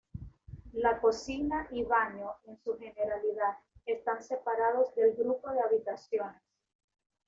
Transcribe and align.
La 0.73 0.99
cocina 0.99 1.67
y 1.69 1.83
baño 1.83 2.31
en 2.47 2.57
su 2.63 2.75
generalidad 2.79 3.59
están 3.85 4.23
separados 4.23 4.95
del 4.95 5.13
grupo 5.13 5.51
de 5.51 5.61
habitaciones. 5.61 6.41